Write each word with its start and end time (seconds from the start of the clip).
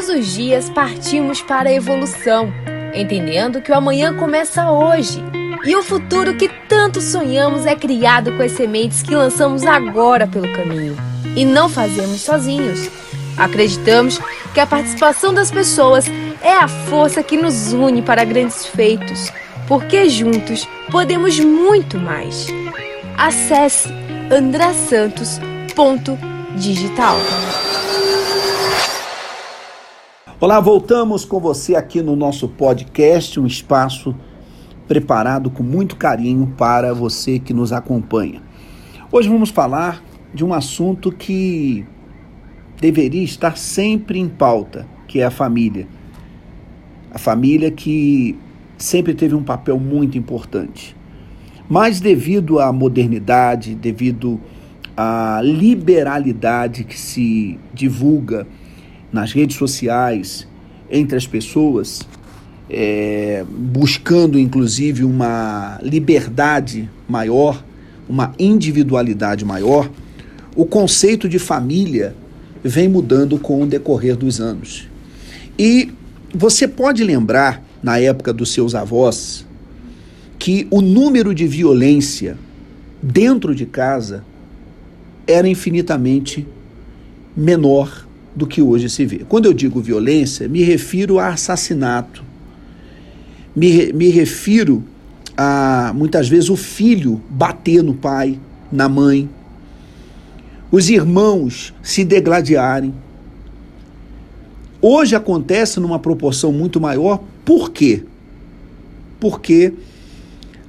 Todos 0.00 0.16
os 0.16 0.32
dias 0.32 0.70
partimos 0.70 1.42
para 1.42 1.68
a 1.68 1.74
evolução, 1.74 2.50
entendendo 2.94 3.60
que 3.60 3.70
o 3.70 3.74
amanhã 3.74 4.16
começa 4.16 4.70
hoje. 4.70 5.22
E 5.62 5.76
o 5.76 5.82
futuro 5.82 6.38
que 6.38 6.48
tanto 6.48 7.02
sonhamos 7.02 7.66
é 7.66 7.76
criado 7.76 8.34
com 8.34 8.42
as 8.42 8.52
sementes 8.52 9.02
que 9.02 9.14
lançamos 9.14 9.66
agora 9.66 10.26
pelo 10.26 10.50
caminho. 10.54 10.96
E 11.36 11.44
não 11.44 11.68
fazemos 11.68 12.22
sozinhos. 12.22 12.88
Acreditamos 13.36 14.18
que 14.54 14.60
a 14.60 14.66
participação 14.66 15.34
das 15.34 15.50
pessoas 15.50 16.06
é 16.40 16.54
a 16.54 16.66
força 16.66 17.22
que 17.22 17.36
nos 17.36 17.74
une 17.74 18.00
para 18.00 18.24
grandes 18.24 18.64
feitos, 18.64 19.30
porque 19.68 20.08
juntos 20.08 20.66
podemos 20.90 21.38
muito 21.38 21.98
mais. 21.98 22.46
Acesse 23.18 23.90
andrasantos.digital. 24.32 27.18
Olá, 30.42 30.58
voltamos 30.58 31.22
com 31.26 31.38
você 31.38 31.76
aqui 31.76 32.00
no 32.00 32.16
nosso 32.16 32.48
podcast, 32.48 33.38
um 33.38 33.46
espaço 33.46 34.16
preparado 34.88 35.50
com 35.50 35.62
muito 35.62 35.96
carinho 35.96 36.54
para 36.56 36.94
você 36.94 37.38
que 37.38 37.52
nos 37.52 37.74
acompanha. 37.74 38.40
Hoje 39.12 39.28
vamos 39.28 39.50
falar 39.50 40.02
de 40.32 40.42
um 40.42 40.54
assunto 40.54 41.12
que 41.12 41.84
deveria 42.80 43.22
estar 43.22 43.58
sempre 43.58 44.18
em 44.18 44.30
pauta, 44.30 44.88
que 45.06 45.20
é 45.20 45.26
a 45.26 45.30
família. 45.30 45.86
A 47.12 47.18
família 47.18 47.70
que 47.70 48.34
sempre 48.78 49.12
teve 49.12 49.34
um 49.34 49.42
papel 49.42 49.78
muito 49.78 50.16
importante. 50.16 50.96
Mas 51.68 52.00
devido 52.00 52.58
à 52.58 52.72
modernidade, 52.72 53.74
devido 53.74 54.40
à 54.96 55.42
liberalidade 55.44 56.84
que 56.84 56.98
se 56.98 57.60
divulga 57.74 58.46
nas 59.12 59.32
redes 59.32 59.56
sociais, 59.56 60.46
entre 60.90 61.16
as 61.16 61.26
pessoas, 61.26 62.02
é, 62.68 63.44
buscando 63.48 64.38
inclusive 64.38 65.04
uma 65.04 65.78
liberdade 65.82 66.88
maior, 67.08 67.62
uma 68.08 68.32
individualidade 68.38 69.44
maior, 69.44 69.90
o 70.54 70.64
conceito 70.64 71.28
de 71.28 71.38
família 71.38 72.14
vem 72.62 72.88
mudando 72.88 73.38
com 73.38 73.62
o 73.62 73.66
decorrer 73.66 74.16
dos 74.16 74.40
anos. 74.40 74.88
E 75.58 75.92
você 76.34 76.68
pode 76.68 77.02
lembrar, 77.02 77.62
na 77.82 77.98
época 77.98 78.32
dos 78.32 78.52
seus 78.52 78.74
avós, 78.74 79.46
que 80.38 80.66
o 80.70 80.80
número 80.80 81.34
de 81.34 81.46
violência 81.46 82.36
dentro 83.02 83.54
de 83.54 83.66
casa 83.66 84.24
era 85.26 85.48
infinitamente 85.48 86.46
menor 87.36 88.06
do 88.34 88.46
que 88.46 88.62
hoje 88.62 88.88
se 88.88 89.04
vê. 89.04 89.20
Quando 89.28 89.46
eu 89.46 89.52
digo 89.52 89.80
violência, 89.80 90.48
me 90.48 90.62
refiro 90.62 91.18
a 91.18 91.28
assassinato, 91.28 92.24
me, 93.54 93.92
me 93.92 94.08
refiro 94.08 94.84
a 95.36 95.92
muitas 95.94 96.28
vezes 96.28 96.50
o 96.50 96.56
filho 96.56 97.20
bater 97.28 97.82
no 97.82 97.94
pai, 97.94 98.38
na 98.70 98.88
mãe, 98.88 99.28
os 100.70 100.88
irmãos 100.88 101.74
se 101.82 102.04
degladiarem. 102.04 102.94
Hoje 104.80 105.16
acontece 105.16 105.80
numa 105.80 105.98
proporção 105.98 106.52
muito 106.52 106.80
maior, 106.80 107.22
por 107.44 107.70
quê? 107.70 108.04
Porque 109.18 109.74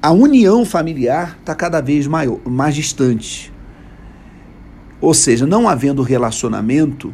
a 0.00 0.12
união 0.12 0.64
familiar 0.64 1.36
está 1.40 1.54
cada 1.54 1.80
vez 1.80 2.06
maior, 2.06 2.38
mais 2.46 2.74
distante. 2.74 3.52
Ou 5.00 5.12
seja, 5.12 5.46
não 5.46 5.68
havendo 5.68 6.02
relacionamento, 6.02 7.12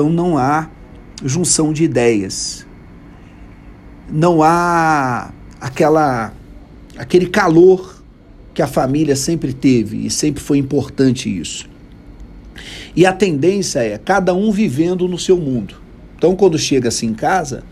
então 0.00 0.08
não 0.08 0.38
há 0.38 0.70
junção 1.22 1.74
de 1.74 1.84
ideias. 1.84 2.66
Não 4.10 4.42
há 4.42 5.30
aquela 5.60 6.32
aquele 6.96 7.26
calor 7.26 8.02
que 8.54 8.62
a 8.62 8.66
família 8.66 9.14
sempre 9.14 9.52
teve 9.52 10.06
e 10.06 10.10
sempre 10.10 10.42
foi 10.42 10.56
importante 10.56 11.28
isso. 11.28 11.68
E 12.96 13.04
a 13.04 13.12
tendência 13.12 13.80
é 13.80 13.98
cada 13.98 14.32
um 14.34 14.50
vivendo 14.50 15.06
no 15.06 15.18
seu 15.18 15.36
mundo. 15.36 15.76
Então, 16.16 16.34
quando 16.34 16.58
chega 16.58 16.88
assim 16.88 17.08
em 17.08 17.14
casa, 17.14 17.62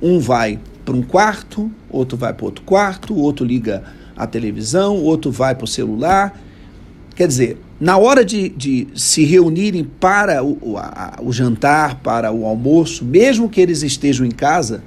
um 0.00 0.20
vai 0.20 0.60
para 0.84 0.94
um 0.94 1.02
quarto, 1.02 1.70
outro 1.90 2.16
vai 2.16 2.32
para 2.32 2.46
outro 2.46 2.64
quarto, 2.64 3.16
outro 3.16 3.44
liga 3.44 3.82
a 4.16 4.28
televisão, 4.28 4.96
outro 4.96 5.32
vai 5.32 5.56
para 5.56 5.64
o 5.64 5.68
celular. 5.68 6.40
Quer 7.16 7.26
dizer, 7.26 7.58
na 7.82 7.98
hora 7.98 8.24
de, 8.24 8.48
de 8.50 8.86
se 8.94 9.24
reunirem 9.24 9.82
para 9.82 10.40
o, 10.44 10.78
a, 10.78 11.18
o 11.20 11.32
jantar, 11.32 11.96
para 11.96 12.30
o 12.30 12.46
almoço, 12.46 13.04
mesmo 13.04 13.48
que 13.48 13.60
eles 13.60 13.82
estejam 13.82 14.24
em 14.24 14.30
casa, 14.30 14.84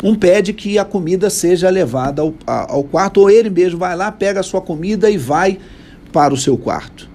um 0.00 0.14
pede 0.14 0.52
que 0.52 0.78
a 0.78 0.84
comida 0.84 1.28
seja 1.28 1.68
levada 1.68 2.22
ao, 2.22 2.32
ao 2.46 2.84
quarto, 2.84 3.20
ou 3.20 3.28
ele 3.28 3.50
mesmo 3.50 3.80
vai 3.80 3.96
lá, 3.96 4.12
pega 4.12 4.38
a 4.38 4.42
sua 4.44 4.60
comida 4.60 5.10
e 5.10 5.18
vai 5.18 5.58
para 6.12 6.32
o 6.32 6.36
seu 6.36 6.56
quarto. 6.56 7.10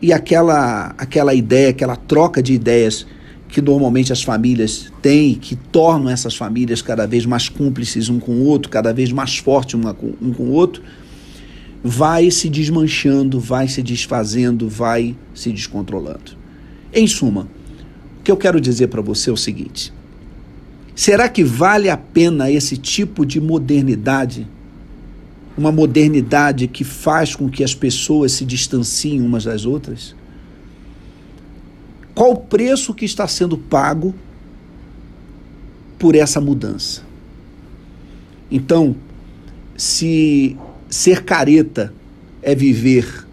E 0.00 0.14
aquela, 0.14 0.94
aquela 0.96 1.34
ideia, 1.34 1.68
aquela 1.68 1.94
troca 1.94 2.42
de 2.42 2.54
ideias 2.54 3.06
que 3.50 3.60
normalmente 3.60 4.14
as 4.14 4.22
famílias 4.22 4.90
têm, 5.02 5.34
que 5.34 5.54
tornam 5.54 6.08
essas 6.08 6.34
famílias 6.34 6.80
cada 6.80 7.06
vez 7.06 7.26
mais 7.26 7.50
cúmplices 7.50 8.08
um 8.08 8.18
com 8.18 8.32
o 8.32 8.44
outro, 8.46 8.70
cada 8.70 8.94
vez 8.94 9.12
mais 9.12 9.36
fortes 9.36 9.74
um 9.74 10.32
com 10.32 10.42
o 10.42 10.52
outro, 10.52 10.82
vai 11.82 12.30
se 12.30 12.48
desmanchando, 12.48 13.38
vai 13.38 13.68
se 13.68 13.82
desfazendo, 13.82 14.68
vai 14.68 15.16
se 15.34 15.52
descontrolando. 15.52 16.36
Em 16.92 17.06
suma, 17.06 17.48
o 18.20 18.22
que 18.22 18.30
eu 18.30 18.36
quero 18.36 18.60
dizer 18.60 18.88
para 18.88 19.02
você 19.02 19.30
é 19.30 19.32
o 19.32 19.36
seguinte: 19.36 19.92
será 20.94 21.28
que 21.28 21.44
vale 21.44 21.88
a 21.88 21.96
pena 21.96 22.50
esse 22.50 22.76
tipo 22.76 23.24
de 23.24 23.40
modernidade 23.40 24.46
uma 25.56 25.72
modernidade 25.72 26.68
que 26.68 26.84
faz 26.84 27.34
com 27.34 27.48
que 27.48 27.64
as 27.64 27.74
pessoas 27.74 28.32
se 28.32 28.44
distanciem 28.44 29.22
umas 29.22 29.44
das 29.44 29.64
outras? 29.64 30.14
Qual 32.14 32.32
o 32.32 32.36
preço 32.36 32.92
que 32.94 33.04
está 33.04 33.26
sendo 33.26 33.56
pago 33.56 34.14
por 35.98 36.14
essa 36.14 36.40
mudança? 36.40 37.02
Então, 38.50 38.94
se 39.76 40.56
ser 40.88 41.24
careta 41.24 41.92
é 42.42 42.54
viver 42.54 43.26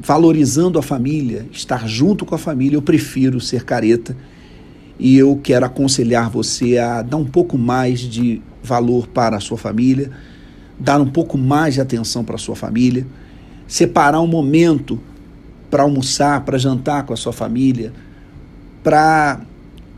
valorizando 0.00 0.78
a 0.78 0.82
família, 0.82 1.46
estar 1.52 1.88
junto 1.88 2.24
com 2.24 2.34
a 2.34 2.38
família, 2.38 2.76
eu 2.76 2.82
prefiro 2.82 3.40
ser 3.40 3.64
careta 3.64 4.16
e 4.98 5.16
eu 5.16 5.38
quero 5.42 5.66
aconselhar 5.66 6.30
você 6.30 6.78
a 6.78 7.02
dar 7.02 7.16
um 7.16 7.24
pouco 7.24 7.58
mais 7.58 8.00
de 8.00 8.40
valor 8.62 9.06
para 9.08 9.36
a 9.36 9.40
sua 9.40 9.58
família 9.58 10.10
dar 10.78 11.00
um 11.00 11.06
pouco 11.06 11.36
mais 11.36 11.74
de 11.74 11.80
atenção 11.80 12.22
para 12.22 12.36
a 12.36 12.38
sua 12.38 12.54
família, 12.54 13.06
separar 13.66 14.20
um 14.20 14.26
momento 14.26 15.00
para 15.70 15.82
almoçar, 15.82 16.44
para 16.44 16.56
jantar 16.56 17.04
com 17.04 17.12
a 17.12 17.16
sua 17.16 17.32
família, 17.32 17.92
para 18.82 19.40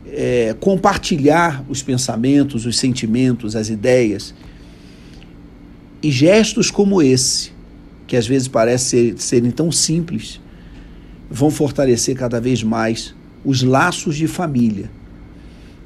é, 0.07 0.55
compartilhar 0.59 1.63
os 1.69 1.83
pensamentos, 1.83 2.65
os 2.65 2.77
sentimentos, 2.77 3.55
as 3.55 3.69
ideias. 3.69 4.33
E 6.03 6.09
gestos 6.09 6.71
como 6.71 7.01
esse, 7.01 7.51
que 8.07 8.17
às 8.17 8.27
vezes 8.27 8.47
parecem 8.47 9.11
ser, 9.11 9.21
serem 9.21 9.51
tão 9.51 9.71
simples, 9.71 10.41
vão 11.29 11.51
fortalecer 11.51 12.15
cada 12.15 12.41
vez 12.41 12.63
mais 12.63 13.13
os 13.45 13.63
laços 13.63 14.15
de 14.15 14.27
família 14.27 14.89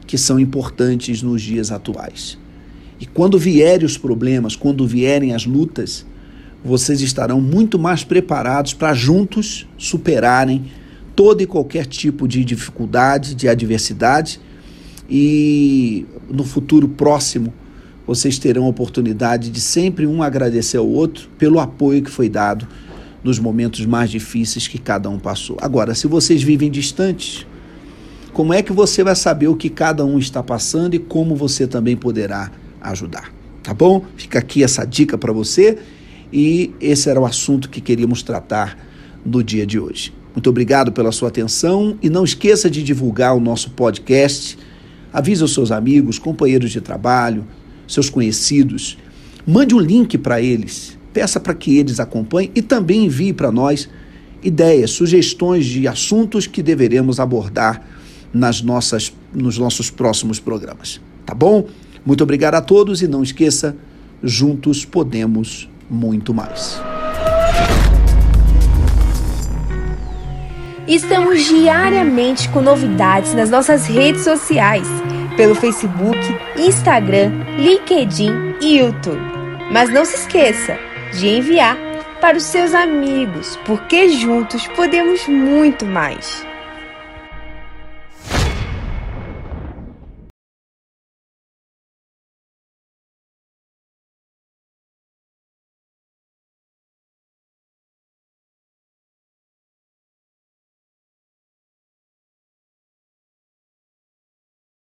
que 0.07 0.17
são 0.17 0.39
importantes 0.39 1.21
nos 1.21 1.41
dias 1.41 1.71
atuais. 1.71 2.37
E 2.99 3.05
quando 3.05 3.37
vierem 3.37 3.85
os 3.85 3.97
problemas, 3.97 4.55
quando 4.55 4.87
vierem 4.87 5.33
as 5.33 5.45
lutas, 5.45 6.05
vocês 6.63 7.01
estarão 7.01 7.41
muito 7.41 7.77
mais 7.77 8.03
preparados 8.03 8.73
para 8.73 8.93
juntos 8.93 9.67
superarem 9.77 10.65
todo 11.15 11.41
e 11.41 11.45
qualquer 11.45 11.85
tipo 11.85 12.27
de 12.27 12.43
dificuldade, 12.43 13.35
de 13.35 13.47
adversidade 13.47 14.39
e 15.09 16.05
no 16.29 16.43
futuro 16.43 16.87
próximo 16.87 17.53
vocês 18.05 18.37
terão 18.37 18.65
a 18.65 18.69
oportunidade 18.69 19.49
de 19.49 19.59
sempre 19.59 20.05
um 20.05 20.21
agradecer 20.21 20.77
ao 20.77 20.87
outro 20.87 21.29
pelo 21.37 21.59
apoio 21.59 22.03
que 22.03 22.11
foi 22.11 22.29
dado 22.29 22.67
nos 23.23 23.39
momentos 23.39 23.85
mais 23.85 24.11
difíceis 24.11 24.67
que 24.67 24.77
cada 24.77 25.09
um 25.09 25.17
passou. 25.17 25.57
Agora, 25.59 25.95
se 25.95 26.07
vocês 26.07 26.43
vivem 26.43 26.69
distantes, 26.69 27.45
como 28.31 28.53
é 28.53 28.61
que 28.61 28.71
você 28.71 29.03
vai 29.03 29.15
saber 29.15 29.47
o 29.47 29.55
que 29.55 29.69
cada 29.69 30.05
um 30.05 30.19
está 30.19 30.43
passando 30.43 30.93
e 30.93 30.99
como 30.99 31.35
você 31.35 31.65
também 31.65 31.97
poderá 31.97 32.51
ajudar. 32.81 33.33
Tá 33.63 33.73
bom? 33.73 34.05
Fica 34.15 34.37
aqui 34.39 34.63
essa 34.63 34.85
dica 34.85 35.17
para 35.17 35.33
você 35.33 35.79
e 36.31 36.71
esse 36.79 37.09
era 37.09 37.19
o 37.19 37.25
assunto 37.25 37.69
que 37.69 37.81
queríamos 37.81 38.21
tratar 38.21 38.77
no 39.25 39.43
dia 39.43 39.65
de 39.65 39.79
hoje. 39.79 40.13
Muito 40.35 40.49
obrigado 40.49 40.91
pela 40.91 41.11
sua 41.11 41.29
atenção 41.29 41.97
e 42.01 42.09
não 42.09 42.23
esqueça 42.23 42.69
de 42.69 42.83
divulgar 42.83 43.35
o 43.35 43.39
nosso 43.39 43.71
podcast. 43.71 44.57
Avise 45.11 45.43
os 45.43 45.53
seus 45.53 45.71
amigos, 45.71 46.19
companheiros 46.19 46.71
de 46.71 46.81
trabalho, 46.81 47.47
seus 47.87 48.09
conhecidos. 48.09 48.97
Mande 49.45 49.75
um 49.75 49.79
link 49.79 50.17
para 50.17 50.41
eles. 50.41 50.97
Peça 51.13 51.39
para 51.39 51.53
que 51.53 51.77
eles 51.77 51.99
acompanhem 51.99 52.51
e 52.55 52.61
também 52.61 53.05
envie 53.05 53.31
para 53.31 53.51
nós 53.51 53.89
ideias, 54.43 54.91
sugestões 54.91 55.65
de 55.65 55.87
assuntos 55.87 56.45
que 56.45 56.61
deveremos 56.61 57.19
abordar 57.19 57.81
nas 58.33 58.61
nossas, 58.61 59.13
nos 59.33 59.57
nossos 59.57 59.89
próximos 59.89 60.39
programas. 60.39 61.01
Tá 61.25 61.33
bom? 61.33 61.67
Muito 62.05 62.23
obrigado 62.23 62.55
a 62.55 62.61
todos 62.61 63.01
e 63.01 63.07
não 63.07 63.23
esqueça, 63.23 63.75
juntos 64.21 64.85
podemos 64.85 65.69
muito 65.89 66.33
mais. 66.33 66.79
Estamos 70.87 71.45
diariamente 71.45 72.47
com 72.49 72.61
novidades 72.61 73.33
nas 73.33 73.49
nossas 73.49 73.87
redes 73.87 74.23
sociais, 74.23 74.87
pelo 75.35 75.55
Facebook, 75.55 76.17
Instagram, 76.57 77.31
LinkedIn 77.57 78.55
e 78.61 78.79
YouTube. 78.79 79.21
Mas 79.71 79.89
não 79.89 80.05
se 80.05 80.15
esqueça 80.15 80.77
de 81.13 81.27
enviar 81.27 81.77
para 82.21 82.37
os 82.37 82.43
seus 82.43 82.73
amigos, 82.73 83.59
porque 83.65 84.09
juntos 84.09 84.67
podemos 84.69 85.27
muito 85.27 85.85
mais. 85.85 86.45